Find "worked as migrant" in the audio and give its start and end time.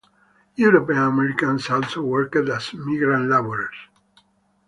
2.01-3.29